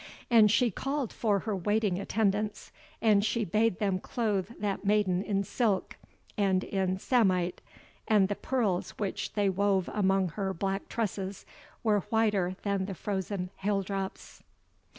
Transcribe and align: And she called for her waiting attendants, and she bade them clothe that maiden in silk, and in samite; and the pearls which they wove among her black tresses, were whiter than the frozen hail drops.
And 0.31 0.49
she 0.49 0.71
called 0.71 1.13
for 1.13 1.41
her 1.41 1.55
waiting 1.55 1.99
attendants, 1.99 2.71
and 3.03 3.23
she 3.23 3.45
bade 3.45 3.77
them 3.77 3.99
clothe 3.99 4.49
that 4.59 4.83
maiden 4.83 5.21
in 5.21 5.43
silk, 5.43 5.95
and 6.35 6.63
in 6.63 6.97
samite; 6.97 7.61
and 8.07 8.27
the 8.27 8.33
pearls 8.33 8.97
which 8.97 9.33
they 9.33 9.47
wove 9.47 9.91
among 9.93 10.29
her 10.29 10.55
black 10.55 10.87
tresses, 10.89 11.45
were 11.83 11.99
whiter 11.99 12.55
than 12.63 12.85
the 12.85 12.95
frozen 12.95 13.51
hail 13.57 13.83
drops. 13.83 14.41